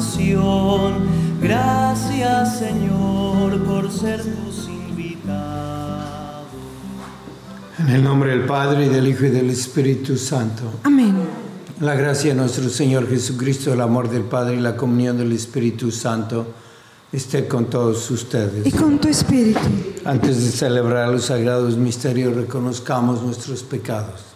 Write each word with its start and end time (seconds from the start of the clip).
Salvación. 0.00 0.94
Gracias 1.40 2.58
Señor 2.58 3.62
por 3.64 3.90
ser 3.90 4.22
tus 4.22 4.68
invitados. 4.68 6.46
En 7.78 7.88
el 7.88 8.02
nombre 8.02 8.30
del 8.30 8.46
Padre, 8.46 8.86
y 8.86 8.88
del 8.88 9.06
Hijo 9.08 9.26
y 9.26 9.30
del 9.30 9.50
Espíritu 9.50 10.16
Santo. 10.16 10.64
Amén. 10.82 11.14
La 11.80 11.94
gracia 11.94 12.30
de 12.30 12.40
nuestro 12.40 12.68
Señor 12.70 13.08
Jesucristo, 13.08 13.72
el 13.72 13.80
amor 13.80 14.08
del 14.08 14.22
Padre 14.22 14.56
y 14.56 14.60
la 14.60 14.76
comunión 14.76 15.18
del 15.18 15.32
Espíritu 15.32 15.90
Santo 15.90 16.46
esté 17.12 17.46
con 17.46 17.66
todos 17.66 18.10
ustedes. 18.10 18.66
Y 18.66 18.72
con 18.72 18.98
tu 18.98 19.08
espíritu. 19.08 19.60
Antes 20.04 20.42
de 20.42 20.50
celebrar 20.50 21.10
los 21.10 21.26
sagrados 21.26 21.76
misterios, 21.76 22.34
reconozcamos 22.34 23.22
nuestros 23.22 23.62
pecados. 23.62 24.35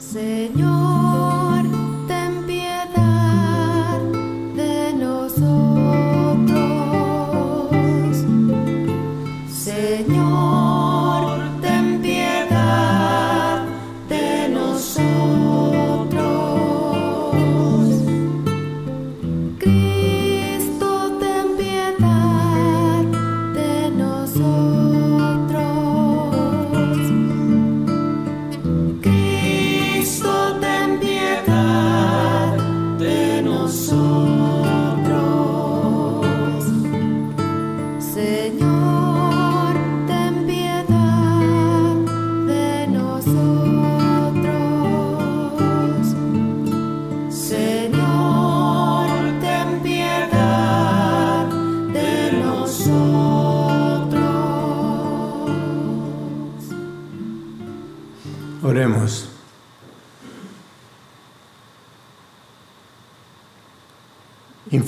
Señor, 0.00 1.29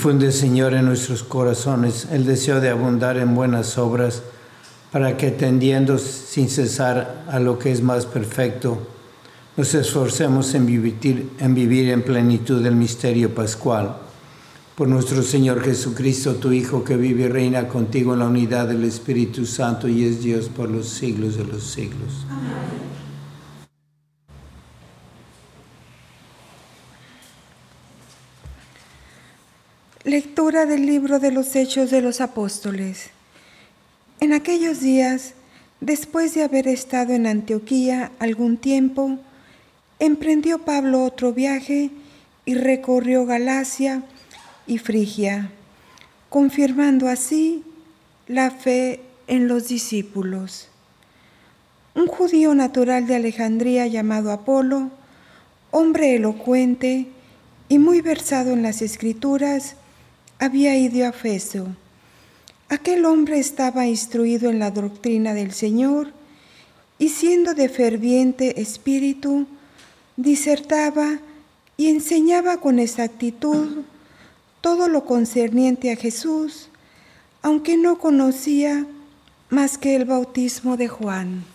Infunde, 0.03 0.33
Señor, 0.33 0.73
en 0.73 0.83
nuestros 0.83 1.23
corazones 1.23 2.09
el 2.11 2.25
deseo 2.25 2.59
de 2.59 2.67
abundar 2.67 3.15
en 3.15 3.35
buenas 3.35 3.77
obras, 3.77 4.21
para 4.91 5.15
que 5.15 5.31
tendiendo 5.31 5.97
sin 5.97 6.49
cesar 6.49 7.23
a 7.29 7.39
lo 7.39 7.57
que 7.57 7.71
es 7.71 7.81
más 7.81 8.05
perfecto, 8.05 8.85
nos 9.55 9.73
esforcemos 9.73 10.55
en 10.55 10.65
vivir, 10.65 11.29
en 11.39 12.01
plenitud 12.01 12.65
el 12.65 12.75
misterio 12.75 13.33
pascual. 13.33 13.95
Por 14.75 14.89
nuestro 14.89 15.23
Señor 15.23 15.63
Jesucristo, 15.63 16.35
tu 16.35 16.51
Hijo, 16.51 16.83
que 16.83 16.97
vive 16.97 17.23
y 17.23 17.27
reina 17.29 17.69
contigo 17.69 18.11
en 18.11 18.19
la 18.19 18.27
unidad 18.27 18.67
del 18.67 18.83
Espíritu 18.83 19.45
Santo 19.45 19.87
y 19.87 20.03
es 20.03 20.21
Dios 20.21 20.49
por 20.49 20.69
los 20.69 20.89
siglos 20.89 21.37
de 21.37 21.45
los 21.45 21.63
siglos. 21.63 22.25
Lectura 30.05 30.65
del 30.65 30.85
libro 30.85 31.19
de 31.19 31.31
los 31.31 31.55
Hechos 31.55 31.89
de 31.89 32.01
los 32.01 32.19
Apóstoles. 32.19 33.11
En 34.19 34.33
aquellos 34.33 34.81
días, 34.81 35.33
después 35.79 36.33
de 36.33 36.43
haber 36.43 36.67
estado 36.67 37.13
en 37.13 37.25
Antioquía 37.25 38.11
algún 38.19 38.57
tiempo, 38.57 39.17
emprendió 39.99 40.59
Pablo 40.59 41.05
otro 41.05 41.31
viaje 41.31 41.89
y 42.43 42.55
recorrió 42.55 43.25
Galacia 43.25 44.03
y 44.67 44.77
Frigia, 44.77 45.51
confirmando 46.29 47.07
así 47.07 47.63
la 48.27 48.51
fe 48.51 48.99
en 49.27 49.47
los 49.47 49.69
discípulos. 49.69 50.67
Un 51.95 52.07
judío 52.07 52.53
natural 52.53 53.07
de 53.07 53.15
Alejandría 53.15 53.87
llamado 53.87 54.33
Apolo, 54.33 54.89
hombre 55.71 56.17
elocuente 56.17 57.07
y 57.69 57.79
muy 57.79 58.01
versado 58.01 58.51
en 58.51 58.63
las 58.63 58.81
escrituras, 58.81 59.77
había 60.43 60.75
ido 60.75 61.07
a 61.07 61.13
Feso. 61.13 61.67
Aquel 62.67 63.05
hombre 63.05 63.39
estaba 63.39 63.87
instruido 63.87 64.49
en 64.49 64.59
la 64.59 64.71
doctrina 64.71 65.33
del 65.33 65.53
Señor 65.53 66.11
y 66.99 67.09
siendo 67.09 67.53
de 67.53 67.69
ferviente 67.69 68.59
espíritu, 68.59 69.47
disertaba 70.17 71.19
y 71.77 71.87
enseñaba 71.87 72.57
con 72.57 72.79
exactitud 72.79 73.83
todo 74.59 74.89
lo 74.89 75.05
concerniente 75.05 75.93
a 75.93 75.95
Jesús, 75.95 76.67
aunque 77.41 77.77
no 77.77 77.97
conocía 77.97 78.85
más 79.49 79.77
que 79.77 79.95
el 79.95 80.03
bautismo 80.03 80.75
de 80.75 80.89
Juan. 80.89 81.45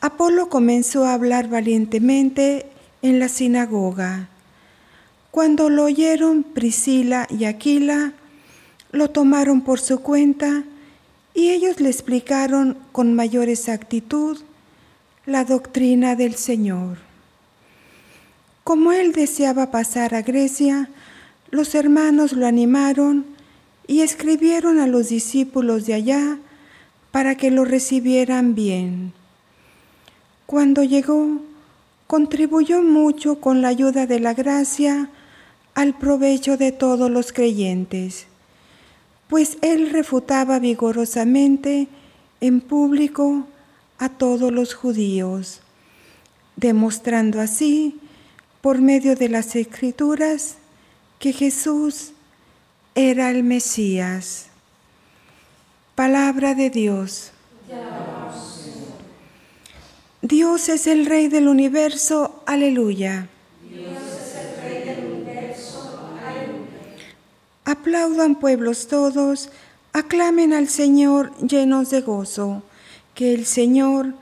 Apolo 0.00 0.48
comenzó 0.48 1.04
a 1.04 1.12
hablar 1.12 1.48
valientemente 1.48 2.64
en 3.02 3.18
la 3.18 3.28
sinagoga. 3.28 4.31
Cuando 5.32 5.70
lo 5.70 5.84
oyeron 5.84 6.42
Priscila 6.42 7.26
y 7.30 7.46
Aquila, 7.46 8.12
lo 8.90 9.08
tomaron 9.08 9.62
por 9.62 9.80
su 9.80 10.02
cuenta 10.02 10.62
y 11.32 11.48
ellos 11.48 11.80
le 11.80 11.88
explicaron 11.88 12.76
con 12.92 13.14
mayor 13.14 13.48
exactitud 13.48 14.38
la 15.24 15.46
doctrina 15.46 16.16
del 16.16 16.34
Señor. 16.34 16.98
Como 18.62 18.92
él 18.92 19.12
deseaba 19.12 19.70
pasar 19.70 20.14
a 20.14 20.20
Grecia, 20.20 20.90
los 21.50 21.74
hermanos 21.74 22.34
lo 22.34 22.46
animaron 22.46 23.24
y 23.86 24.02
escribieron 24.02 24.80
a 24.80 24.86
los 24.86 25.08
discípulos 25.08 25.86
de 25.86 25.94
allá 25.94 26.38
para 27.10 27.36
que 27.36 27.50
lo 27.50 27.64
recibieran 27.64 28.54
bien. 28.54 29.14
Cuando 30.44 30.82
llegó, 30.82 31.40
contribuyó 32.06 32.82
mucho 32.82 33.40
con 33.40 33.62
la 33.62 33.68
ayuda 33.68 34.06
de 34.06 34.20
la 34.20 34.34
gracia 34.34 35.08
al 35.74 35.96
provecho 35.96 36.56
de 36.56 36.72
todos 36.72 37.10
los 37.10 37.32
creyentes, 37.32 38.26
pues 39.28 39.56
él 39.62 39.90
refutaba 39.90 40.58
vigorosamente 40.58 41.88
en 42.40 42.60
público 42.60 43.46
a 43.98 44.08
todos 44.08 44.52
los 44.52 44.74
judíos, 44.74 45.60
demostrando 46.56 47.40
así, 47.40 47.98
por 48.60 48.80
medio 48.80 49.16
de 49.16 49.28
las 49.28 49.56
escrituras, 49.56 50.56
que 51.18 51.32
Jesús 51.32 52.12
era 52.94 53.30
el 53.30 53.42
Mesías. 53.42 54.46
Palabra 55.94 56.54
de 56.54 56.68
Dios. 56.70 57.32
Dios 60.20 60.68
es 60.68 60.86
el 60.86 61.06
Rey 61.06 61.28
del 61.28 61.48
universo, 61.48 62.42
aleluya. 62.46 63.28
Aplaudan 67.92 68.36
pueblos 68.36 68.88
todos, 68.88 69.50
aclamen 69.92 70.54
al 70.54 70.70
Señor 70.70 71.30
llenos 71.46 71.90
de 71.90 72.00
gozo, 72.00 72.62
que 73.14 73.34
el 73.34 73.44
Señor, 73.44 74.14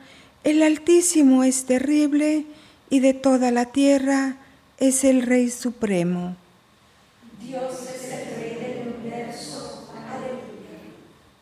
el 0.43 0.65
Altísimo, 0.65 1.45
es 1.45 1.67
terrible 1.67 2.47
y 2.91 2.99
de 2.99 3.15
toda 3.15 3.53
la 3.53 3.67
tierra 3.67 4.39
es 4.79 5.05
el 5.05 5.23
Rey 5.23 5.51
supremo. 5.51 6.35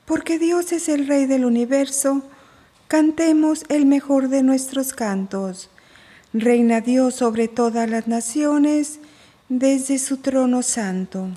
Porque 0.04 0.38
Dios 0.38 0.72
es 0.72 0.90
el 0.90 1.06
Rey 1.06 1.24
del 1.24 1.46
universo, 1.46 2.20
cantemos 2.88 3.64
el 3.70 3.86
mejor 3.86 4.28
de 4.28 4.42
nuestros 4.42 4.92
cantos. 4.92 5.70
Reina 6.34 6.82
Dios 6.82 7.14
sobre 7.14 7.48
todas 7.48 7.88
las 7.88 8.06
naciones, 8.06 8.98
desde 9.48 9.98
su 9.98 10.18
trono 10.18 10.62
santo. 10.62 11.30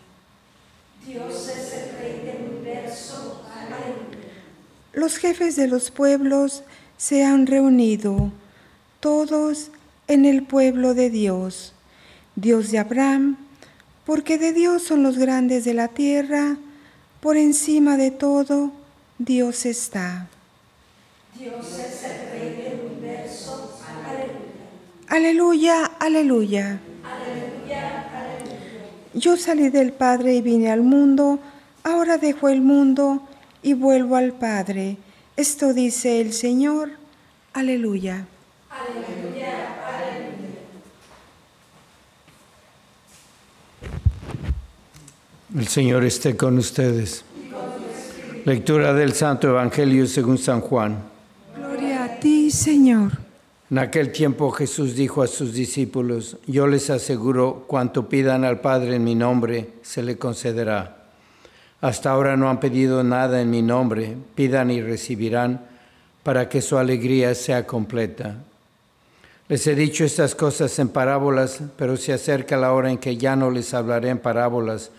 Los 4.94 5.18
jefes 5.18 5.56
de 5.56 5.68
los 5.68 5.90
pueblos 5.90 6.64
se 6.98 7.24
han 7.24 7.48
reunido, 7.48 8.32
todos 9.00 9.72
en 10.08 10.26
el 10.26 10.44
pueblo 10.44 10.94
de 10.94 11.10
Dios, 11.10 11.74
Dios 12.36 12.72
de 12.72 12.80
Abraham, 12.80 13.38
porque 14.06 14.38
de 14.38 14.54
Dios 14.54 14.84
son 14.84 15.02
los 15.02 15.18
grandes 15.18 15.66
de 15.66 15.74
la 15.74 15.88
tierra, 15.88 16.58
por 17.20 17.38
encima 17.38 17.98
de 17.98 18.12
todo, 18.12 18.72
Dios 19.18 19.66
está. 19.66 20.28
Aleluya, 25.08 25.86
aleluya. 26.00 26.80
Yo 29.14 29.36
salí 29.36 29.70
del 29.70 29.92
Padre 29.92 30.36
y 30.36 30.42
vine 30.42 30.72
al 30.72 30.82
mundo, 30.82 31.40
ahora 31.84 32.18
dejo 32.18 32.48
el 32.48 32.62
mundo 32.62 33.28
y 33.62 33.74
vuelvo 33.74 34.16
al 34.16 34.34
Padre. 34.34 34.98
Esto 35.36 35.74
dice 35.74 36.22
el 36.22 36.34
Señor. 36.34 36.92
Aleluya. 37.54 38.26
El 45.54 45.68
Señor 45.68 46.06
esté 46.06 46.38
con 46.38 46.58
ustedes. 46.58 47.26
Lectura 48.46 48.94
del 48.94 49.12
Santo 49.14 49.50
Evangelio 49.50 50.08
según 50.08 50.38
San 50.38 50.62
Juan. 50.62 51.04
Gloria 51.58 52.06
a 52.06 52.20
ti, 52.20 52.50
Señor. 52.50 53.21
En 53.72 53.78
aquel 53.78 54.12
tiempo 54.12 54.52
Jesús 54.52 54.98
dijo 54.98 55.22
a 55.22 55.28
sus 55.28 55.54
discípulos, 55.54 56.36
yo 56.46 56.68
les 56.68 56.90
aseguro, 56.90 57.64
cuanto 57.68 58.10
pidan 58.10 58.44
al 58.44 58.60
Padre 58.60 58.98
en 58.98 59.06
mi 59.06 59.16
nombre, 59.16 59.70
se 59.82 60.04
le 60.04 60.18
concederá. 60.18 61.06
Hasta 61.80 62.12
ahora 62.12 62.36
no 62.36 62.50
han 62.50 62.60
pedido 62.60 63.02
nada 63.02 63.42
en 63.42 63.50
mi 63.50 63.62
nombre, 63.62 64.18
pidan 64.36 64.72
y 64.72 64.82
recibirán, 64.82 65.62
para 66.22 66.50
que 66.50 66.62
su 66.62 66.78
alegría 66.78 67.34
sea 67.34 67.66
completa. 67.66 68.36
Les 69.48 69.66
he 69.66 69.74
dicho 69.74 70.04
estas 70.04 70.36
cosas 70.36 70.78
en 70.80 70.90
parábolas, 70.90 71.62
pero 71.78 71.96
se 71.96 72.12
acerca 72.12 72.58
la 72.58 72.74
hora 72.74 72.92
en 72.92 72.98
que 72.98 73.16
ya 73.16 73.38
no 73.38 73.50
les 73.52 73.74
hablaré 73.74 74.10
en 74.10 74.20
parábolas, 74.20 74.92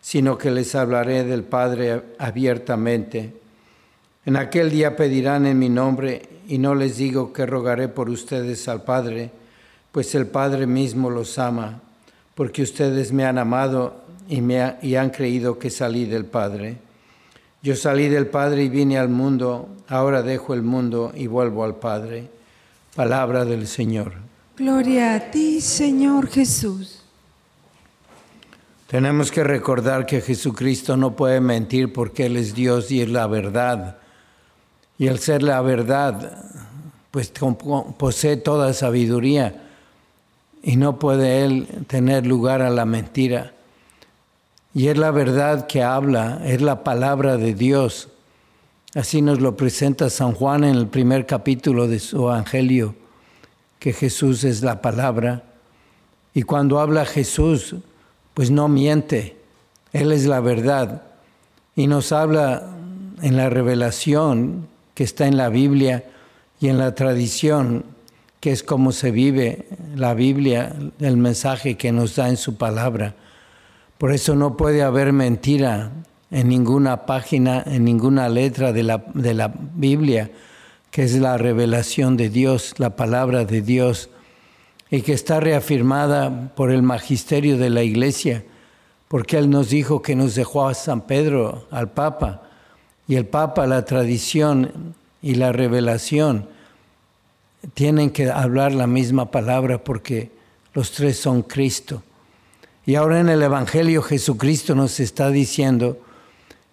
sino 0.00 0.38
que 0.38 0.52
les 0.52 0.76
hablaré 0.76 1.24
del 1.24 1.42
Padre 1.42 2.02
abiertamente. 2.18 3.32
En 4.24 4.36
aquel 4.36 4.70
día 4.70 4.94
pedirán 4.94 5.44
en 5.44 5.58
mi 5.58 5.68
nombre, 5.68 6.31
y 6.52 6.58
no 6.58 6.74
les 6.74 6.98
digo 6.98 7.32
que 7.32 7.46
rogaré 7.46 7.88
por 7.88 8.10
ustedes 8.10 8.68
al 8.68 8.82
Padre, 8.82 9.30
pues 9.90 10.14
el 10.14 10.26
Padre 10.26 10.66
mismo 10.66 11.08
los 11.08 11.38
ama, 11.38 11.80
porque 12.34 12.60
ustedes 12.62 13.10
me 13.10 13.24
han 13.24 13.38
amado 13.38 14.02
y, 14.28 14.42
me 14.42 14.60
ha- 14.60 14.78
y 14.82 14.96
han 14.96 15.08
creído 15.08 15.58
que 15.58 15.70
salí 15.70 16.04
del 16.04 16.26
Padre. 16.26 16.76
Yo 17.62 17.74
salí 17.74 18.10
del 18.10 18.26
Padre 18.26 18.64
y 18.64 18.68
vine 18.68 18.98
al 18.98 19.08
mundo, 19.08 19.66
ahora 19.88 20.22
dejo 20.22 20.52
el 20.52 20.60
mundo 20.62 21.12
y 21.14 21.26
vuelvo 21.26 21.64
al 21.64 21.76
Padre. 21.76 22.28
Palabra 22.94 23.46
del 23.46 23.66
Señor. 23.66 24.12
Gloria 24.58 25.14
a 25.14 25.30
ti, 25.30 25.62
Señor 25.62 26.26
Jesús. 26.28 27.00
Tenemos 28.88 29.30
que 29.32 29.42
recordar 29.42 30.04
que 30.04 30.20
Jesucristo 30.20 30.98
no 30.98 31.16
puede 31.16 31.40
mentir 31.40 31.94
porque 31.94 32.26
Él 32.26 32.36
es 32.36 32.54
Dios 32.54 32.90
y 32.90 33.00
es 33.00 33.08
la 33.08 33.26
verdad. 33.26 33.96
Y 35.02 35.08
al 35.08 35.18
ser 35.18 35.42
la 35.42 35.60
verdad, 35.62 36.44
pues 37.10 37.32
posee 37.98 38.36
toda 38.36 38.72
sabiduría 38.72 39.64
y 40.62 40.76
no 40.76 41.00
puede 41.00 41.44
Él 41.44 41.66
tener 41.88 42.24
lugar 42.24 42.62
a 42.62 42.70
la 42.70 42.84
mentira. 42.84 43.52
Y 44.72 44.86
es 44.86 44.96
la 44.96 45.10
verdad 45.10 45.66
que 45.66 45.82
habla, 45.82 46.40
es 46.44 46.62
la 46.62 46.84
palabra 46.84 47.36
de 47.36 47.52
Dios. 47.52 48.10
Así 48.94 49.22
nos 49.22 49.40
lo 49.40 49.56
presenta 49.56 50.08
San 50.08 50.34
Juan 50.34 50.62
en 50.62 50.76
el 50.76 50.86
primer 50.86 51.26
capítulo 51.26 51.88
de 51.88 51.98
su 51.98 52.18
Evangelio, 52.18 52.94
que 53.80 53.92
Jesús 53.92 54.44
es 54.44 54.62
la 54.62 54.80
palabra. 54.82 55.42
Y 56.32 56.42
cuando 56.42 56.78
habla 56.78 57.06
Jesús, 57.06 57.74
pues 58.34 58.52
no 58.52 58.68
miente, 58.68 59.36
Él 59.92 60.12
es 60.12 60.26
la 60.26 60.38
verdad. 60.38 61.02
Y 61.74 61.88
nos 61.88 62.12
habla 62.12 62.68
en 63.20 63.36
la 63.36 63.50
revelación 63.50 64.70
que 65.02 65.06
está 65.06 65.26
en 65.26 65.36
la 65.36 65.48
Biblia 65.48 66.04
y 66.60 66.68
en 66.68 66.78
la 66.78 66.94
tradición, 66.94 67.84
que 68.38 68.52
es 68.52 68.62
como 68.62 68.92
se 68.92 69.10
vive 69.10 69.66
la 69.96 70.14
Biblia, 70.14 70.76
el 71.00 71.16
mensaje 71.16 71.76
que 71.76 71.90
nos 71.90 72.14
da 72.14 72.28
en 72.28 72.36
su 72.36 72.54
palabra. 72.54 73.16
Por 73.98 74.12
eso 74.12 74.36
no 74.36 74.56
puede 74.56 74.84
haber 74.84 75.12
mentira 75.12 75.90
en 76.30 76.48
ninguna 76.48 77.04
página, 77.04 77.64
en 77.66 77.82
ninguna 77.82 78.28
letra 78.28 78.72
de 78.72 78.84
la, 78.84 79.04
de 79.12 79.34
la 79.34 79.52
Biblia, 79.74 80.30
que 80.92 81.02
es 81.02 81.16
la 81.16 81.36
revelación 81.36 82.16
de 82.16 82.28
Dios, 82.28 82.74
la 82.78 82.94
palabra 82.94 83.44
de 83.44 83.60
Dios 83.60 84.08
y 84.88 85.02
que 85.02 85.14
está 85.14 85.40
reafirmada 85.40 86.54
por 86.54 86.70
el 86.70 86.84
magisterio 86.84 87.58
de 87.58 87.70
la 87.70 87.82
Iglesia, 87.82 88.44
porque 89.08 89.36
Él 89.36 89.50
nos 89.50 89.68
dijo 89.68 90.00
que 90.00 90.14
nos 90.14 90.36
dejó 90.36 90.68
a 90.68 90.74
San 90.74 91.00
Pedro, 91.08 91.66
al 91.72 91.90
Papa, 91.90 92.51
y 93.08 93.16
el 93.16 93.26
Papa, 93.26 93.66
la 93.66 93.84
tradición 93.84 94.94
y 95.20 95.34
la 95.34 95.52
revelación 95.52 96.48
tienen 97.74 98.10
que 98.10 98.30
hablar 98.30 98.72
la 98.72 98.86
misma 98.86 99.30
palabra 99.30 99.82
porque 99.82 100.30
los 100.74 100.92
tres 100.92 101.18
son 101.18 101.42
Cristo. 101.42 102.02
Y 102.84 102.96
ahora 102.96 103.20
en 103.20 103.28
el 103.28 103.42
Evangelio 103.42 104.02
Jesucristo 104.02 104.74
nos 104.74 104.98
está 104.98 105.30
diciendo 105.30 105.98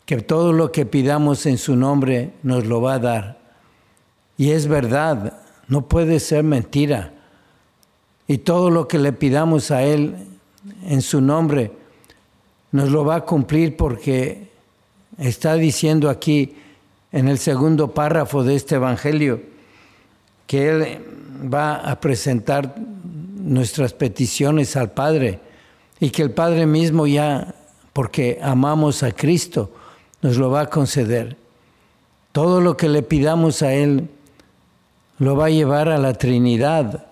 que 0.05 0.17
todo 0.17 0.53
lo 0.53 0.71
que 0.71 0.85
pidamos 0.85 1.45
en 1.45 1.59
su 1.59 1.75
nombre 1.75 2.31
nos 2.41 2.65
lo 2.65 2.81
va 2.81 2.93
a 2.93 2.99
dar. 2.99 3.39
Y 4.37 4.51
es 4.51 4.67
verdad, 4.67 5.39
no 5.67 5.87
puede 5.87 6.19
ser 6.19 6.43
mentira. 6.43 7.13
Y 8.27 8.39
todo 8.39 8.71
lo 8.71 8.87
que 8.87 8.97
le 8.97 9.13
pidamos 9.13 9.69
a 9.69 9.83
Él 9.83 10.15
en 10.85 11.01
su 11.01 11.21
nombre 11.21 11.71
nos 12.71 12.89
lo 12.89 13.05
va 13.05 13.15
a 13.15 13.25
cumplir 13.25 13.77
porque 13.77 14.48
está 15.19 15.55
diciendo 15.55 16.09
aquí 16.09 16.55
en 17.11 17.27
el 17.27 17.37
segundo 17.37 17.93
párrafo 17.93 18.43
de 18.43 18.55
este 18.55 18.75
Evangelio 18.75 19.41
que 20.47 20.69
Él 20.69 21.05
va 21.53 21.75
a 21.75 21.99
presentar 21.99 22.75
nuestras 22.77 23.93
peticiones 23.93 24.75
al 24.75 24.91
Padre 24.91 25.39
y 25.99 26.09
que 26.09 26.21
el 26.21 26.31
Padre 26.31 26.65
mismo 26.65 27.05
ya, 27.05 27.53
porque 27.93 28.39
amamos 28.41 29.03
a 29.03 29.11
Cristo, 29.11 29.71
nos 30.21 30.37
lo 30.37 30.49
va 30.49 30.61
a 30.61 30.69
conceder. 30.69 31.37
Todo 32.31 32.61
lo 32.61 32.77
que 32.77 32.89
le 32.89 33.03
pidamos 33.03 33.61
a 33.61 33.73
Él 33.73 34.09
lo 35.17 35.35
va 35.35 35.47
a 35.47 35.49
llevar 35.49 35.89
a 35.89 35.97
la 35.97 36.13
Trinidad 36.13 37.07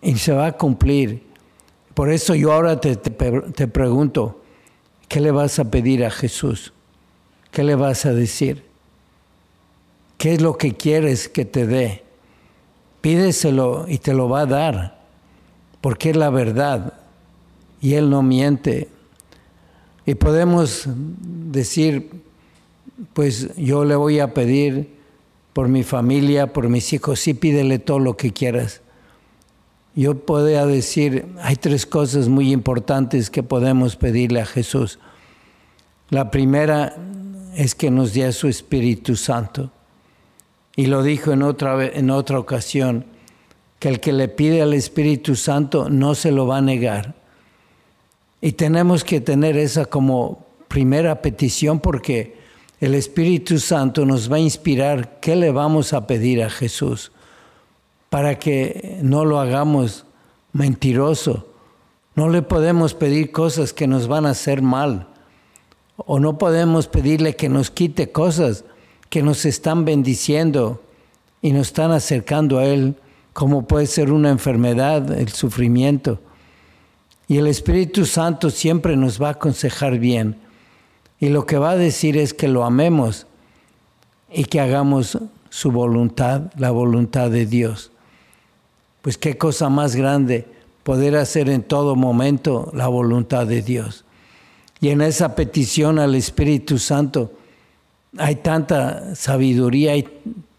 y 0.00 0.16
se 0.16 0.32
va 0.32 0.46
a 0.46 0.52
cumplir. 0.52 1.24
Por 1.94 2.10
eso 2.10 2.34
yo 2.34 2.52
ahora 2.52 2.80
te, 2.80 2.96
te, 2.96 3.10
te 3.10 3.68
pregunto, 3.68 4.42
¿qué 5.08 5.20
le 5.20 5.30
vas 5.30 5.58
a 5.58 5.70
pedir 5.70 6.04
a 6.04 6.10
Jesús? 6.10 6.72
¿Qué 7.52 7.62
le 7.62 7.76
vas 7.76 8.06
a 8.06 8.14
decir? 8.14 8.64
¿Qué 10.16 10.34
es 10.34 10.40
lo 10.40 10.56
que 10.56 10.74
quieres 10.74 11.28
que 11.28 11.44
te 11.44 11.66
dé? 11.66 12.02
Pídeselo 13.02 13.84
y 13.88 13.98
te 13.98 14.14
lo 14.14 14.28
va 14.28 14.40
a 14.40 14.46
dar, 14.46 15.00
porque 15.80 16.10
es 16.10 16.16
la 16.16 16.30
verdad 16.30 16.94
y 17.80 17.94
Él 17.94 18.08
no 18.08 18.22
miente. 18.22 18.88
Y 20.06 20.14
podemos 20.14 20.84
decir, 20.86 22.10
pues 23.12 23.54
yo 23.56 23.84
le 23.84 23.96
voy 23.96 24.18
a 24.20 24.32
pedir 24.32 24.88
por 25.52 25.68
mi 25.68 25.82
familia, 25.82 26.54
por 26.54 26.70
mis 26.70 26.90
hijos, 26.94 27.20
sí 27.20 27.34
pídele 27.34 27.78
todo 27.78 27.98
lo 27.98 28.16
que 28.16 28.32
quieras. 28.32 28.80
Yo 29.94 30.24
podría 30.24 30.64
decir, 30.64 31.26
hay 31.42 31.56
tres 31.56 31.84
cosas 31.84 32.28
muy 32.28 32.50
importantes 32.50 33.28
que 33.28 33.42
podemos 33.42 33.96
pedirle 33.96 34.40
a 34.40 34.46
Jesús. 34.46 34.98
La 36.08 36.30
primera 36.30 36.96
es 37.54 37.74
que 37.74 37.90
nos 37.90 38.14
dé 38.14 38.30
su 38.32 38.48
Espíritu 38.48 39.16
Santo. 39.16 39.70
Y 40.76 40.86
lo 40.86 41.02
dijo 41.02 41.32
en 41.32 41.42
otra, 41.42 41.86
en 41.86 42.10
otra 42.10 42.38
ocasión, 42.38 43.04
que 43.78 43.88
el 43.88 44.00
que 44.00 44.12
le 44.12 44.28
pide 44.28 44.62
al 44.62 44.74
Espíritu 44.74 45.34
Santo 45.34 45.88
no 45.90 46.14
se 46.14 46.30
lo 46.30 46.46
va 46.46 46.58
a 46.58 46.62
negar. 46.62 47.14
Y 48.40 48.52
tenemos 48.52 49.04
que 49.04 49.20
tener 49.20 49.56
esa 49.56 49.84
como 49.86 50.46
primera 50.68 51.20
petición 51.20 51.80
porque 51.80 52.36
el 52.80 52.94
Espíritu 52.94 53.58
Santo 53.58 54.06
nos 54.06 54.30
va 54.30 54.36
a 54.36 54.40
inspirar 54.40 55.20
qué 55.20 55.36
le 55.36 55.50
vamos 55.50 55.92
a 55.92 56.06
pedir 56.06 56.42
a 56.42 56.50
Jesús 56.50 57.12
para 58.08 58.38
que 58.38 58.98
no 59.02 59.24
lo 59.24 59.38
hagamos 59.38 60.04
mentiroso. 60.52 61.46
No 62.14 62.28
le 62.28 62.42
podemos 62.42 62.94
pedir 62.94 63.30
cosas 63.30 63.72
que 63.72 63.86
nos 63.86 64.08
van 64.08 64.26
a 64.26 64.30
hacer 64.30 64.62
mal. 64.62 65.11
O 65.96 66.18
no 66.18 66.38
podemos 66.38 66.88
pedirle 66.88 67.36
que 67.36 67.48
nos 67.48 67.70
quite 67.70 68.10
cosas 68.10 68.64
que 69.12 69.22
nos 69.22 69.44
están 69.44 69.84
bendiciendo 69.84 70.80
y 71.42 71.52
nos 71.52 71.66
están 71.66 71.90
acercando 71.90 72.58
a 72.58 72.64
Él, 72.64 72.94
como 73.34 73.66
puede 73.66 73.86
ser 73.86 74.10
una 74.10 74.30
enfermedad, 74.30 75.12
el 75.12 75.28
sufrimiento. 75.28 76.18
Y 77.28 77.36
el 77.36 77.46
Espíritu 77.46 78.06
Santo 78.06 78.48
siempre 78.48 78.96
nos 78.96 79.20
va 79.20 79.28
a 79.28 79.32
aconsejar 79.32 79.98
bien. 79.98 80.36
Y 81.20 81.28
lo 81.28 81.44
que 81.44 81.58
va 81.58 81.72
a 81.72 81.76
decir 81.76 82.16
es 82.16 82.32
que 82.32 82.48
lo 82.48 82.64
amemos 82.64 83.26
y 84.32 84.44
que 84.44 84.60
hagamos 84.60 85.18
su 85.50 85.70
voluntad, 85.70 86.50
la 86.56 86.70
voluntad 86.70 87.30
de 87.30 87.44
Dios. 87.44 87.92
Pues 89.02 89.18
qué 89.18 89.36
cosa 89.36 89.68
más 89.68 89.94
grande 89.94 90.46
poder 90.84 91.16
hacer 91.16 91.50
en 91.50 91.62
todo 91.62 91.96
momento 91.96 92.70
la 92.74 92.88
voluntad 92.88 93.46
de 93.46 93.60
Dios. 93.60 94.04
Y 94.82 94.90
en 94.90 95.00
esa 95.00 95.36
petición 95.36 96.00
al 96.00 96.16
Espíritu 96.16 96.76
Santo, 96.76 97.32
hay 98.18 98.34
tanta 98.34 99.14
sabiduría, 99.14 99.92
hay 99.92 100.08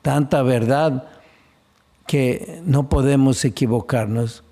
tanta 0.01 0.41
verdad 0.43 1.09
que 2.07 2.61
no 2.65 2.87
podemos 2.87 3.43
equivocarnos. 3.43 4.43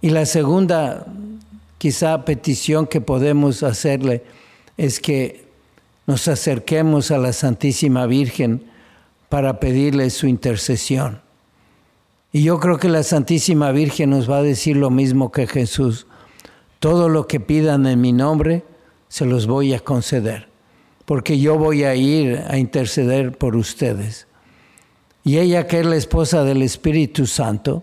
Y 0.00 0.10
la 0.10 0.26
segunda, 0.26 1.06
quizá 1.78 2.24
petición 2.24 2.86
que 2.86 3.00
podemos 3.00 3.64
hacerle 3.64 4.22
es 4.76 5.00
que 5.00 5.44
nos 6.06 6.28
acerquemos 6.28 7.10
a 7.10 7.18
la 7.18 7.32
Santísima 7.32 8.06
Virgen 8.06 8.62
para 9.28 9.58
pedirle 9.58 10.08
su 10.10 10.28
intercesión. 10.28 11.20
Y 12.30 12.44
yo 12.44 12.60
creo 12.60 12.78
que 12.78 12.88
la 12.88 13.02
Santísima 13.02 13.72
Virgen 13.72 14.10
nos 14.10 14.30
va 14.30 14.38
a 14.38 14.42
decir 14.42 14.76
lo 14.76 14.90
mismo 14.90 15.32
que 15.32 15.48
Jesús. 15.48 16.06
Todo 16.78 17.08
lo 17.08 17.26
que 17.26 17.40
pidan 17.40 17.86
en 17.86 18.00
mi 18.00 18.12
nombre, 18.12 18.64
se 19.08 19.24
los 19.24 19.46
voy 19.46 19.74
a 19.74 19.80
conceder 19.80 20.48
porque 21.08 21.38
yo 21.38 21.56
voy 21.56 21.84
a 21.84 21.94
ir 21.94 22.44
a 22.48 22.58
interceder 22.58 23.32
por 23.32 23.56
ustedes. 23.56 24.26
Y 25.24 25.38
ella, 25.38 25.66
que 25.66 25.80
es 25.80 25.86
la 25.86 25.96
esposa 25.96 26.44
del 26.44 26.60
Espíritu 26.60 27.26
Santo, 27.26 27.82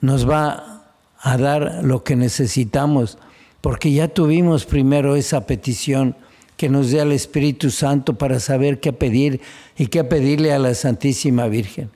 nos 0.00 0.28
va 0.28 0.82
a 1.20 1.38
dar 1.38 1.84
lo 1.84 2.02
que 2.02 2.16
necesitamos, 2.16 3.18
porque 3.60 3.92
ya 3.92 4.08
tuvimos 4.08 4.64
primero 4.66 5.14
esa 5.14 5.46
petición 5.46 6.16
que 6.56 6.68
nos 6.68 6.90
dé 6.90 7.00
al 7.00 7.12
Espíritu 7.12 7.70
Santo 7.70 8.14
para 8.14 8.40
saber 8.40 8.80
qué 8.80 8.92
pedir 8.92 9.40
y 9.78 9.86
qué 9.86 10.02
pedirle 10.02 10.52
a 10.52 10.58
la 10.58 10.74
Santísima 10.74 11.46
Virgen. 11.46 11.88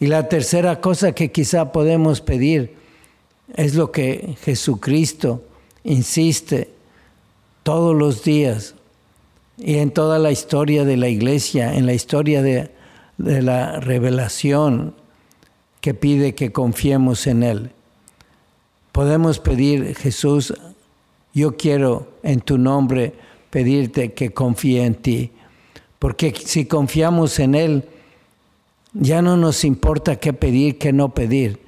Y 0.00 0.06
la 0.06 0.30
tercera 0.30 0.80
cosa 0.80 1.12
que 1.12 1.30
quizá 1.30 1.72
podemos 1.72 2.22
pedir 2.22 2.74
es 3.54 3.74
lo 3.74 3.92
que 3.92 4.34
Jesucristo 4.42 5.44
insiste 5.82 6.73
todos 7.64 7.96
los 7.96 8.22
días 8.22 8.76
y 9.56 9.78
en 9.78 9.90
toda 9.90 10.20
la 10.20 10.30
historia 10.30 10.84
de 10.84 10.96
la 10.96 11.08
iglesia, 11.08 11.74
en 11.74 11.86
la 11.86 11.94
historia 11.94 12.42
de, 12.42 12.70
la 13.16 13.80
revelación 13.80 14.94
que 15.80 15.94
pide 15.94 16.34
que 16.34 16.52
confiemos 16.52 17.26
en 17.26 17.42
Él. 17.42 17.70
Podemos 18.92 19.38
pedir, 19.38 19.94
Jesús, 19.96 20.52
yo 21.32 21.56
quiero 21.56 22.08
en 22.22 22.40
tu 22.40 22.58
nombre 22.58 23.14
pedirte 23.50 24.12
que 24.12 24.32
confíe 24.32 24.84
en 24.84 24.96
ti, 24.96 25.32
porque 25.98 26.34
si 26.34 26.66
confiamos 26.66 27.38
en 27.38 27.54
Él, 27.54 27.84
ya 28.92 29.22
no 29.22 29.36
nos 29.36 29.64
importa 29.64 30.16
qué 30.16 30.32
pedir, 30.32 30.76
qué 30.78 30.92
no 30.92 31.14
pedir. 31.14 31.60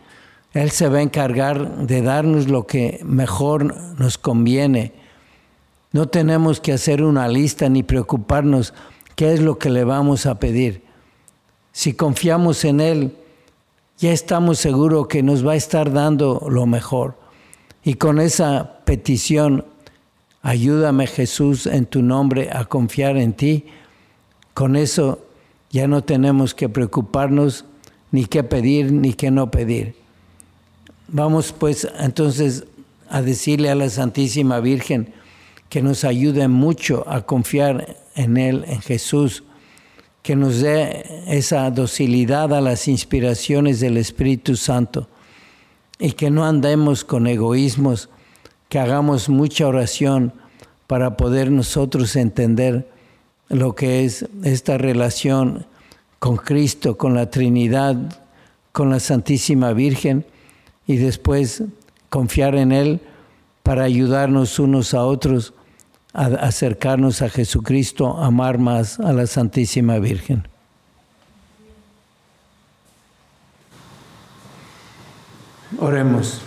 Él 0.53 0.71
se 0.71 0.88
va 0.88 0.99
a 0.99 1.03
encargar 1.03 1.87
de 1.87 2.03
darnos 2.03 2.49
lo 2.49 2.67
que 2.67 3.00
mejor 3.05 3.75
nos 3.99 4.19
conviene 4.19 4.93
no 5.93 6.09
tenemos 6.09 6.61
que 6.61 6.73
hacer 6.73 7.02
una 7.02 7.28
lista 7.28 7.69
ni 7.69 7.83
preocuparnos 7.83 8.75
qué 9.14 9.33
es 9.33 9.40
lo 9.40 9.59
que 9.59 9.71
le 9.71 9.85
vamos 9.85 10.26
a 10.26 10.38
pedir. 10.38 10.83
Si 11.73 11.95
confiamos 11.95 12.64
en 12.64 12.81
Él, 12.81 13.16
ya 13.99 14.12
estamos 14.12 14.59
seguros 14.59 15.09
que 15.09 15.23
nos 15.23 15.47
va 15.47 15.52
a 15.52 15.57
estar 15.57 15.93
dando 15.93 16.47
lo 16.50 16.66
mejor. 16.66 17.16
Y 17.83 17.95
con 17.95 18.21
esa 18.21 18.81
petición, 18.85 19.64
ayúdame 20.43 21.07
Jesús 21.07 21.66
en 21.66 21.87
tu 21.87 22.02
nombre 22.02 22.50
a 22.52 22.64
confiar 22.64 23.16
en 23.16 23.33
ti. 23.33 23.66
Con 24.55 24.76
eso 24.76 25.25
ya 25.71 25.87
no 25.88 26.02
tenemos 26.05 26.55
que 26.55 26.69
preocuparnos 26.69 27.64
ni 28.11 28.26
qué 28.26 28.43
pedir 28.43 28.93
ni 28.93 29.14
qué 29.14 29.31
no 29.31 29.50
pedir. 29.50 29.95
Vamos 31.09 31.52
pues 31.52 31.88
entonces 31.99 32.64
a 33.09 33.23
decirle 33.23 33.71
a 33.71 33.75
la 33.75 33.88
Santísima 33.88 34.61
Virgen, 34.61 35.12
que 35.68 35.82
nos 35.82 36.04
ayude 36.04 36.49
mucho 36.49 37.04
a 37.08 37.23
confiar 37.23 37.96
en 38.14 38.37
Él, 38.37 38.64
en 38.66 38.80
Jesús, 38.80 39.44
que 40.23 40.37
nos 40.37 40.61
dé 40.61 41.04
esa 41.28 41.70
docilidad 41.70 42.52
a 42.52 42.61
las 42.61 42.88
inspiraciones 42.88 43.80
del 43.80 43.96
Espíritu 43.96 44.56
Santo 44.56 45.08
y 45.99 46.12
que 46.12 46.30
no 46.30 46.44
andemos 46.44 47.04
con 47.04 47.26
egoísmos, 47.26 48.08
que 48.68 48.78
hagamos 48.78 49.28
mucha 49.28 49.68
oración 49.68 50.32
para 50.87 51.16
poder 51.16 51.50
nosotros 51.50 52.16
entender 52.16 52.88
lo 53.49 53.75
que 53.75 54.04
es 54.04 54.26
esta 54.42 54.78
relación 54.78 55.66
con 56.18 56.37
Cristo, 56.37 56.96
con 56.96 57.14
la 57.14 57.30
Trinidad, 57.30 57.96
con 58.73 58.90
la 58.90 59.00
Santísima 59.00 59.73
Virgen 59.73 60.26
y 60.87 60.96
después 60.96 61.62
confiar 62.08 62.56
en 62.56 62.73
Él 62.73 63.00
para 63.66 63.82
ayudarnos 63.82 64.61
unos 64.61 64.94
a 64.94 65.04
otros 65.04 65.52
a 66.12 66.26
acercarnos 66.26 67.20
a 67.20 67.28
Jesucristo, 67.28 68.16
amar 68.16 68.58
más 68.58 69.00
a 69.00 69.12
la 69.12 69.26
Santísima 69.26 69.99
Virgen. 69.99 70.46
Oremos. 75.80 76.40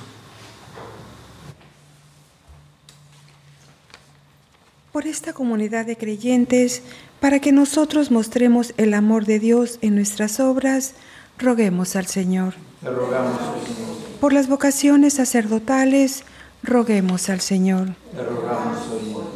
Por 4.93 5.05
esta 5.05 5.33
comunidad 5.33 5.85
de 5.85 5.97
creyentes, 5.97 6.83
para 7.19 7.41
que 7.41 7.51
nosotros 7.51 8.11
mostremos 8.11 8.73
el 8.77 8.93
amor 8.93 9.25
de 9.25 9.39
Dios 9.39 9.77
en 9.81 9.95
nuestras 9.95 10.39
obras, 10.39 10.93
roguemos 11.37 11.97
al 11.97 12.07
Señor. 12.07 12.53
Te 12.81 12.89
rogamos, 12.89 13.37
Señor. 13.67 13.89
Por 14.21 14.31
las 14.31 14.47
vocaciones 14.47 15.15
sacerdotales, 15.15 16.23
roguemos 16.63 17.29
al 17.29 17.41
Señor. 17.41 17.95
Señor. 18.13 19.29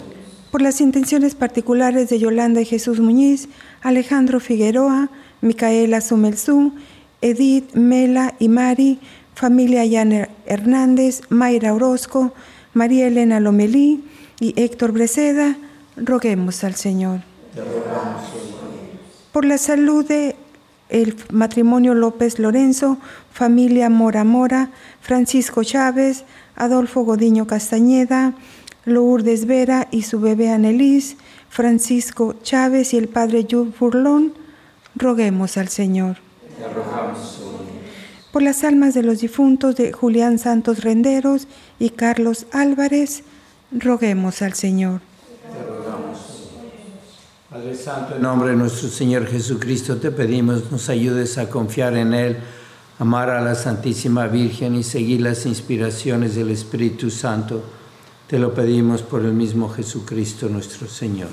Por 0.51 0.61
las 0.61 0.81
intenciones 0.81 1.33
particulares 1.35 2.09
de 2.09 2.19
Yolanda 2.19 2.61
y 2.61 2.65
Jesús 2.65 2.99
Muñiz, 2.99 3.49
Alejandro 3.81 4.39
Figueroa, 4.39 5.09
Micaela 5.41 5.99
Sumelzú, 5.99 6.73
Edith, 7.21 7.73
Mela 7.73 8.35
y 8.37 8.49
Mari, 8.49 8.99
familia 9.33 9.83
Yana 9.85 10.29
Hernández, 10.45 11.21
Mayra 11.29 11.73
Orozco, 11.73 12.33
María 12.73 13.07
Elena 13.07 13.39
Lomelí 13.39 14.03
y 14.39 14.53
Héctor 14.61 14.91
Breceda, 14.91 15.57
roguemos 15.97 16.63
al 16.63 16.75
Señor. 16.75 17.21
Señor. 17.53 17.73
Por 19.31 19.45
la 19.45 19.57
salud 19.57 20.05
de 20.05 20.35
el 20.89 21.15
matrimonio 21.31 21.95
López 21.95 22.37
Lorenzo, 22.37 22.97
familia 23.31 23.89
Mora 23.89 24.23
Mora, 24.23 24.69
Francisco 25.01 25.63
Chávez, 25.63 26.23
Adolfo 26.55 27.03
Godiño 27.03 27.47
Castañeda, 27.47 28.33
Lourdes 28.85 29.45
Vera 29.45 29.87
y 29.91 30.03
su 30.03 30.19
bebé 30.19 30.49
Anelis, 30.49 31.17
Francisco 31.49 32.35
Chávez 32.43 32.93
y 32.93 32.97
el 32.97 33.07
padre 33.07 33.45
Yul 33.45 33.73
Furlón, 33.73 34.33
roguemos 34.95 35.57
al 35.57 35.69
Señor. 35.69 36.17
Por 38.31 38.41
las 38.41 38.63
almas 38.63 38.93
de 38.93 39.03
los 39.03 39.19
difuntos 39.19 39.75
de 39.75 39.93
Julián 39.93 40.39
Santos 40.39 40.83
Renderos 40.83 41.47
y 41.79 41.91
Carlos 41.91 42.47
Álvarez, 42.51 43.23
roguemos 43.71 44.41
al 44.41 44.53
Señor. 44.53 45.01
Padre 47.49 47.75
Santo, 47.75 48.15
en 48.15 48.23
nombre 48.23 48.49
de 48.49 48.55
nuestro 48.55 48.89
Señor 48.89 49.27
Jesucristo, 49.27 49.97
te 49.97 50.09
pedimos 50.09 50.71
nos 50.71 50.89
ayudes 50.89 51.37
a 51.37 51.49
confiar 51.49 51.95
en 51.95 52.15
Él, 52.15 52.37
amar 52.99 53.29
a 53.29 53.41
la 53.41 53.55
Santísima 53.55 54.27
Virgen 54.27 54.75
y 54.75 54.83
seguir 54.83 55.21
las 55.21 55.45
inspiraciones 55.45 56.35
del 56.35 56.51
Espíritu 56.51 57.09
Santo. 57.09 57.63
Te 58.27 58.39
lo 58.39 58.53
pedimos 58.53 59.01
por 59.01 59.25
el 59.25 59.33
mismo 59.33 59.69
Jesucristo 59.69 60.47
nuestro 60.49 60.87
Señor. 60.87 61.29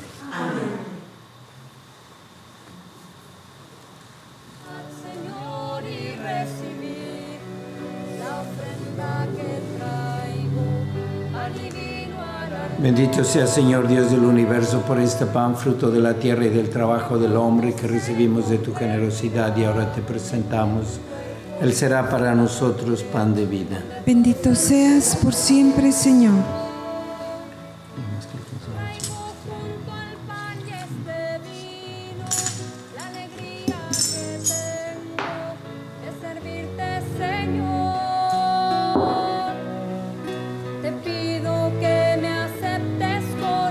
arar. 12.42 12.78
Bendito 12.78 13.24
sea 13.24 13.46
Señor 13.46 13.86
Dios 13.86 14.10
del 14.10 14.24
universo 14.24 14.80
por 14.82 14.98
este 14.98 15.26
pan, 15.26 15.56
fruto 15.56 15.90
de 15.90 16.00
la 16.00 16.14
tierra 16.14 16.46
y 16.46 16.50
del 16.50 16.70
trabajo 16.70 17.18
del 17.18 17.36
hombre 17.36 17.74
que 17.74 17.86
recibimos 17.86 18.48
de 18.48 18.58
tu 18.58 18.74
generosidad 18.74 19.56
y 19.56 19.64
ahora 19.64 19.92
te 19.92 20.00
presentamos. 20.00 21.00
Él 21.60 21.74
será 21.74 22.08
para 22.08 22.34
nosotros 22.34 23.02
pan 23.02 23.34
de 23.34 23.44
vida. 23.44 23.82
Bendito 24.06 24.54
seas 24.54 25.16
por 25.16 25.34
siempre, 25.34 25.92
Señor. 25.92 26.59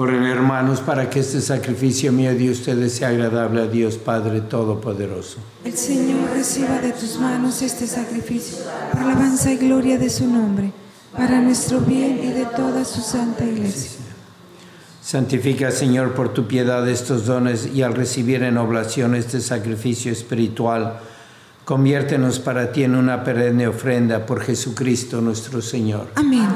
Oren 0.00 0.22
hermanos 0.22 0.80
para 0.80 1.10
que 1.10 1.20
este 1.20 1.42
sacrificio 1.42 2.10
mío 2.10 2.34
de 2.34 2.48
ustedes 2.48 2.94
sea 2.94 3.08
agradable 3.08 3.60
a 3.60 3.66
Dios 3.66 3.98
Padre 3.98 4.40
Todopoderoso. 4.40 5.40
El 5.62 5.74
Señor 5.74 6.30
reciba 6.32 6.78
de 6.78 6.92
tus 6.92 7.18
manos 7.18 7.60
este 7.60 7.86
sacrificio, 7.86 8.64
para 8.90 9.04
alabanza 9.04 9.52
y 9.52 9.58
gloria 9.58 9.98
de 9.98 10.08
su 10.08 10.26
nombre, 10.26 10.72
para 11.14 11.42
nuestro 11.42 11.80
bien 11.80 12.18
y 12.24 12.32
de 12.32 12.46
toda 12.46 12.86
su 12.86 13.02
santa 13.02 13.44
iglesia. 13.44 14.00
Santifica, 15.02 15.70
Señor, 15.70 16.14
por 16.14 16.32
tu 16.32 16.48
piedad 16.48 16.88
estos 16.88 17.26
dones 17.26 17.68
y 17.74 17.82
al 17.82 17.92
recibir 17.92 18.42
en 18.42 18.56
oblación 18.56 19.14
este 19.14 19.42
sacrificio 19.42 20.10
espiritual, 20.10 20.98
conviértenos 21.66 22.38
para 22.38 22.72
ti 22.72 22.84
en 22.84 22.94
una 22.94 23.22
perenne 23.22 23.68
ofrenda 23.68 24.24
por 24.24 24.40
Jesucristo 24.40 25.20
nuestro 25.20 25.60
Señor. 25.60 26.06
Amén. 26.14 26.48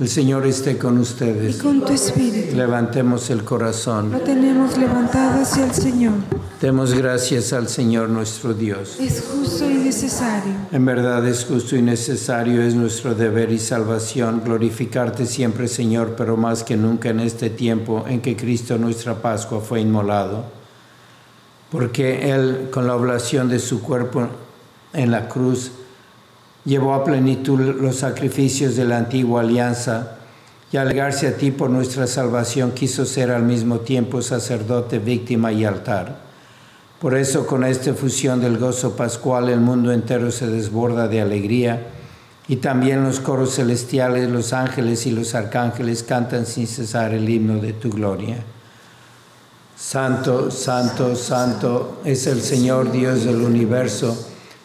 El 0.00 0.08
Señor 0.08 0.44
esté 0.44 0.76
con 0.76 0.98
Y 0.98 1.02
ustedes. 1.02 1.56
con 1.62 1.84
tu 1.84 1.92
espíritu 1.92 2.56
Levantemos 2.56 3.30
el 3.30 3.38
lo 3.38 3.44
corazón. 3.44 4.10
tenemos 4.24 4.76
levantado 4.76 5.42
hacia 5.42 5.66
el 5.66 5.72
Señor. 5.72 6.14
Demos 6.60 6.94
gracias 6.94 7.52
al 7.52 7.68
Señor 7.68 8.08
nuestro 8.08 8.54
Dios. 8.54 8.96
Es 8.98 9.22
justo 9.22 9.70
y 9.70 9.74
necesario. 9.74 10.52
En 10.72 10.84
verdad 10.84 11.24
es 11.28 11.44
justo 11.44 11.76
y 11.76 11.82
necesario, 11.82 12.62
es 12.62 12.74
nuestro 12.74 13.14
deber 13.14 13.52
y 13.52 13.58
salvación 13.60 14.42
glorificarte 14.44 15.26
siempre, 15.26 15.68
Señor, 15.68 16.14
pero 16.16 16.36
más 16.36 16.64
que 16.64 16.76
nunca 16.76 17.10
en 17.10 17.20
este 17.20 17.50
tiempo 17.50 18.04
en 18.08 18.20
que 18.20 18.34
Cristo 18.34 18.78
nuestra 18.78 19.22
Pascua 19.22 19.60
fue 19.60 19.80
inmolado. 19.80 20.44
Porque 21.70 22.32
Él, 22.32 22.68
con 22.72 22.86
la 22.88 22.96
oblación 22.96 23.48
de 23.48 23.60
su 23.60 23.80
cuerpo 23.80 24.26
en 24.92 25.10
la 25.12 25.28
cruz, 25.28 25.70
llevó 26.64 26.94
a 26.94 27.04
plenitud 27.04 27.58
los 27.58 27.96
sacrificios 27.96 28.76
de 28.76 28.84
la 28.84 28.98
antigua 28.98 29.42
alianza 29.42 30.16
y 30.72 30.76
al 30.76 30.88
llegarse 30.88 31.28
a 31.28 31.36
ti 31.36 31.50
por 31.50 31.70
nuestra 31.70 32.06
salvación 32.06 32.72
quiso 32.72 33.04
ser 33.04 33.30
al 33.30 33.44
mismo 33.44 33.80
tiempo 33.80 34.22
sacerdote, 34.22 34.98
víctima 34.98 35.52
y 35.52 35.64
altar. 35.64 36.24
Por 37.00 37.16
eso 37.16 37.46
con 37.46 37.64
esta 37.64 37.94
fusión 37.94 38.40
del 38.40 38.58
gozo 38.58 38.96
pascual 38.96 39.50
el 39.50 39.60
mundo 39.60 39.92
entero 39.92 40.30
se 40.30 40.46
desborda 40.46 41.06
de 41.06 41.20
alegría 41.20 41.86
y 42.48 42.56
también 42.56 43.04
los 43.04 43.20
coros 43.20 43.54
celestiales, 43.54 44.30
los 44.30 44.52
ángeles 44.52 45.06
y 45.06 45.10
los 45.10 45.34
arcángeles 45.34 46.02
cantan 46.02 46.46
sin 46.46 46.66
cesar 46.66 47.12
el 47.14 47.28
himno 47.28 47.58
de 47.58 47.72
tu 47.72 47.90
gloria. 47.90 48.42
Santo, 49.76 50.50
santo, 50.50 51.14
santo 51.14 52.00
es 52.04 52.26
el 52.26 52.40
Señor 52.40 52.90
Dios 52.90 53.24
del 53.24 53.42
universo. 53.42 54.16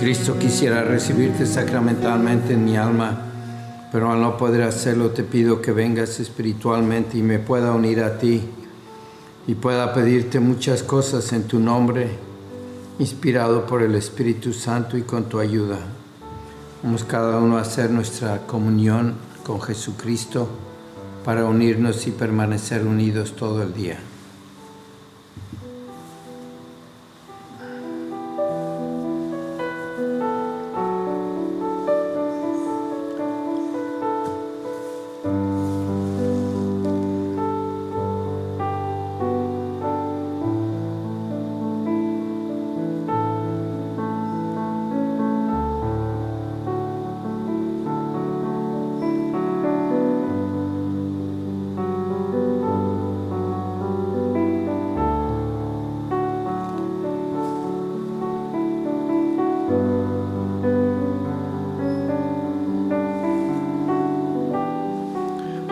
Jesucristo 0.00 0.38
quisiera 0.38 0.82
recibirte 0.82 1.44
sacramentalmente 1.44 2.54
en 2.54 2.64
mi 2.64 2.74
alma, 2.74 3.20
pero 3.92 4.10
al 4.10 4.22
no 4.22 4.38
poder 4.38 4.62
hacerlo 4.62 5.10
te 5.10 5.24
pido 5.24 5.60
que 5.60 5.72
vengas 5.72 6.20
espiritualmente 6.20 7.18
y 7.18 7.22
me 7.22 7.38
pueda 7.38 7.72
unir 7.72 8.02
a 8.02 8.16
ti 8.16 8.40
y 9.46 9.54
pueda 9.56 9.92
pedirte 9.92 10.40
muchas 10.40 10.82
cosas 10.82 11.34
en 11.34 11.42
tu 11.42 11.58
nombre, 11.58 12.08
inspirado 12.98 13.66
por 13.66 13.82
el 13.82 13.94
Espíritu 13.94 14.54
Santo 14.54 14.96
y 14.96 15.02
con 15.02 15.24
tu 15.24 15.38
ayuda. 15.38 15.80
Vamos 16.82 17.04
cada 17.04 17.36
uno 17.36 17.58
a 17.58 17.60
hacer 17.60 17.90
nuestra 17.90 18.46
comunión 18.46 19.16
con 19.44 19.60
Jesucristo 19.60 20.48
para 21.26 21.44
unirnos 21.44 22.06
y 22.06 22.12
permanecer 22.12 22.86
unidos 22.86 23.36
todo 23.36 23.62
el 23.62 23.74
día. 23.74 23.98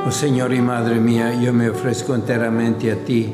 Oh 0.09 0.11
Señor 0.11 0.55
y 0.55 0.63
Madre 0.63 1.01
mía, 1.01 1.35
yo 1.35 1.53
me 1.53 1.69
ofrezco 1.69 2.15
enteramente 2.15 2.91
a 2.91 2.97
ti 3.05 3.31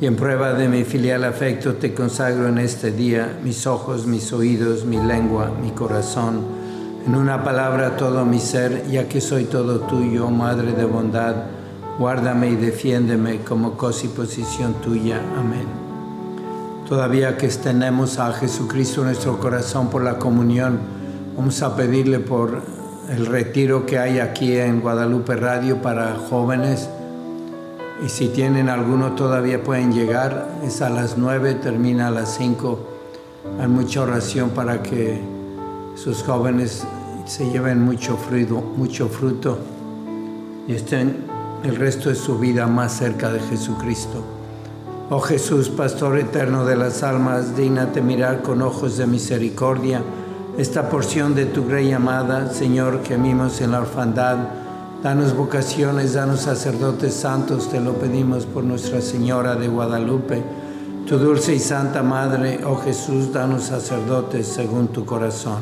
y 0.00 0.06
en 0.06 0.14
prueba 0.14 0.52
de 0.52 0.68
mi 0.68 0.84
filial 0.84 1.24
afecto 1.24 1.74
te 1.74 1.94
consagro 1.94 2.46
en 2.46 2.58
este 2.58 2.92
día 2.92 3.40
mis 3.42 3.66
ojos, 3.66 4.06
mis 4.06 4.32
oídos, 4.32 4.84
mi 4.84 4.98
lengua, 4.98 5.50
mi 5.60 5.72
corazón, 5.72 6.42
en 7.04 7.16
una 7.16 7.42
palabra 7.42 7.96
todo 7.96 8.24
mi 8.24 8.38
ser, 8.38 8.86
ya 8.88 9.08
que 9.08 9.20
soy 9.20 9.46
todo 9.46 9.80
tuyo, 9.80 10.28
oh 10.28 10.30
Madre 10.30 10.74
de 10.74 10.84
bondad, 10.84 11.34
guárdame 11.98 12.50
y 12.50 12.54
defiéndeme 12.54 13.40
como 13.40 13.76
cosa 13.76 14.06
y 14.06 14.10
posición 14.10 14.74
tuya. 14.74 15.20
Amén. 15.36 15.66
Todavía 16.88 17.36
que 17.36 17.48
tenemos 17.48 18.20
a 18.20 18.32
Jesucristo 18.32 19.02
nuestro 19.02 19.40
corazón 19.40 19.90
por 19.90 20.04
la 20.04 20.18
comunión, 20.20 20.78
vamos 21.36 21.60
a 21.62 21.74
pedirle 21.74 22.20
por 22.20 22.62
el 23.12 23.26
retiro 23.26 23.84
que 23.84 23.98
hay 23.98 24.20
aquí 24.20 24.56
en 24.56 24.80
Guadalupe 24.80 25.36
Radio 25.36 25.82
para 25.82 26.16
jóvenes. 26.30 26.88
Y 28.04 28.08
si 28.08 28.28
tienen 28.28 28.70
alguno 28.70 29.12
todavía 29.12 29.62
pueden 29.62 29.92
llegar. 29.92 30.48
Es 30.64 30.80
a 30.80 30.88
las 30.88 31.18
9, 31.18 31.56
termina 31.56 32.08
a 32.08 32.10
las 32.10 32.34
5. 32.36 32.88
Hay 33.60 33.68
mucha 33.68 34.00
oración 34.00 34.50
para 34.50 34.82
que 34.82 35.20
sus 35.94 36.22
jóvenes 36.22 36.86
se 37.26 37.50
lleven 37.50 37.82
mucho 37.82 38.16
fruto, 38.16 38.62
mucho 38.76 39.08
fruto 39.08 39.58
y 40.66 40.72
estén 40.72 41.16
el 41.64 41.76
resto 41.76 42.08
de 42.08 42.14
su 42.14 42.38
vida 42.38 42.66
más 42.66 42.96
cerca 42.96 43.30
de 43.30 43.40
Jesucristo. 43.40 44.24
Oh 45.10 45.20
Jesús, 45.20 45.68
Pastor 45.68 46.18
eterno 46.18 46.64
de 46.64 46.76
las 46.76 47.02
almas, 47.02 47.56
dígnate 47.56 48.00
mirar 48.00 48.40
con 48.40 48.62
ojos 48.62 48.96
de 48.96 49.06
misericordia 49.06 50.00
esta 50.58 50.90
porción 50.90 51.34
de 51.34 51.46
tu 51.46 51.66
grey 51.66 51.92
amada, 51.92 52.52
Señor, 52.52 53.00
que 53.00 53.16
mimos 53.16 53.60
en 53.62 53.72
la 53.72 53.80
orfandad. 53.80 54.36
Danos 55.02 55.34
vocaciones, 55.34 56.12
danos 56.12 56.40
sacerdotes 56.40 57.14
santos, 57.14 57.70
te 57.70 57.80
lo 57.80 57.94
pedimos 57.94 58.44
por 58.44 58.62
Nuestra 58.62 59.00
Señora 59.00 59.56
de 59.56 59.68
Guadalupe. 59.68 60.42
Tu 61.06 61.18
dulce 61.18 61.54
y 61.54 61.58
santa 61.58 62.02
Madre, 62.02 62.60
oh 62.64 62.76
Jesús, 62.76 63.32
danos 63.32 63.64
sacerdotes 63.64 64.46
según 64.46 64.88
tu 64.88 65.04
corazón. 65.06 65.60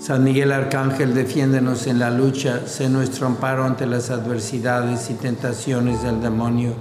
San 0.00 0.24
Miguel 0.24 0.52
Arcángel, 0.52 1.14
defiéndenos 1.14 1.86
en 1.86 1.98
la 1.98 2.10
lucha, 2.10 2.66
sé 2.66 2.88
nuestro 2.88 3.26
amparo 3.26 3.64
ante 3.64 3.86
las 3.86 4.10
adversidades 4.10 5.10
y 5.10 5.14
tentaciones 5.14 6.02
del 6.02 6.22
demonio. 6.22 6.72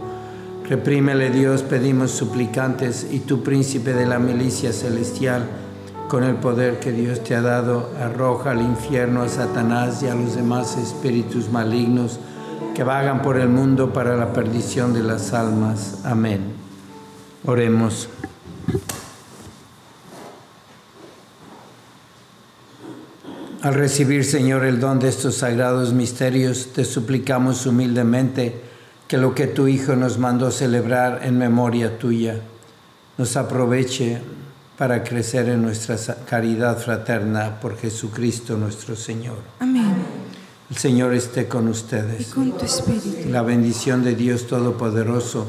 Reprímele 0.70 1.32
Dios, 1.32 1.64
pedimos 1.64 2.12
suplicantes, 2.12 3.08
y 3.12 3.20
tu 3.20 3.44
príncipe 3.44 3.94
de 3.94 4.06
la 4.06 4.20
milicia 4.20 4.72
celestial, 4.72 5.48
con 6.08 6.24
el 6.24 6.36
poder 6.36 6.80
que 6.80 6.92
Dios 6.92 7.24
te 7.24 7.36
ha 7.36 7.42
dado, 7.42 7.92
arroja 8.00 8.52
al 8.52 8.62
infierno 8.62 9.24
a 9.24 9.30
Satanás 9.30 10.02
y 10.04 10.08
a 10.08 10.16
los 10.16 10.36
demás 10.36 10.78
espíritus 10.78 11.50
malignos 11.50 12.20
que 12.74 12.84
vagan 12.84 13.22
por 13.22 13.38
el 13.38 13.50
mundo 13.50 13.92
para 13.92 14.16
la 14.16 14.34
perdición 14.34 14.94
de 14.94 15.04
las 15.04 15.34
almas. 15.34 16.00
Amén. 16.06 16.54
Oremos. 17.46 18.10
Al 23.62 23.74
recibir, 23.74 24.24
Señor, 24.24 24.64
el 24.64 24.80
don 24.80 25.00
de 25.00 25.10
estos 25.10 25.36
sagrados 25.36 25.94
misterios, 25.94 26.70
te 26.74 26.86
suplicamos 26.86 27.66
humildemente 27.66 28.62
que 29.08 29.18
lo 29.18 29.34
que 29.34 29.48
tu 29.48 29.68
Hijo 29.68 29.96
nos 29.96 30.18
mandó 30.18 30.52
celebrar 30.52 31.22
en 31.24 31.38
memoria 31.38 31.98
tuya 31.98 32.40
nos 33.18 33.36
aproveche 33.36 34.22
para 34.78 35.04
crecer 35.04 35.50
en 35.50 35.62
nuestra 35.64 35.98
caridad 36.30 36.78
fraterna 36.78 37.60
por 37.60 37.78
Jesucristo 37.78 38.58
nuestro 38.58 38.96
Señor. 38.96 39.38
Amén. 39.60 39.96
El 40.70 40.78
Señor 40.78 41.14
esté 41.14 41.48
con 41.48 41.68
Y 41.68 41.72
ustedes. 41.72 42.28
con 42.28 42.52
tu 42.52 42.66
espíritu. 42.66 43.30
La 43.30 43.42
bendición 43.42 44.04
de 44.04 44.16
Dios 44.16 44.46
Todopoderoso, 44.48 45.48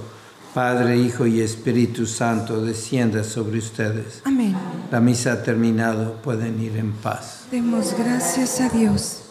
Padre, 0.55 0.97
Hijo 0.97 1.27
y 1.27 1.41
Espíritu 1.41 2.07
Santo, 2.07 2.65
descienda 2.65 3.23
sobre 3.23 3.59
ustedes. 3.59 4.23
Amén. 4.25 4.57
La 4.91 5.01
misa 5.01 5.33
ha 5.33 5.43
terminado, 5.43 6.15
pueden 6.23 6.63
ir 6.63 6.77
en 6.77 6.93
paz. 6.93 7.47
Demos 7.51 7.95
gracias 7.99 8.61
a 8.61 8.69
Dios. 8.71 9.23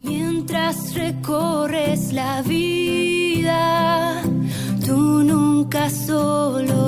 Mientras 0.00 0.94
recorres 0.94 2.12
la 2.12 2.42
vida, 2.42 2.67
solo 5.88 6.87